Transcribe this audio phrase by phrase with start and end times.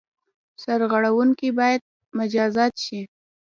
[0.63, 1.81] سرغړوونکي باید
[2.19, 3.01] مجازات شي.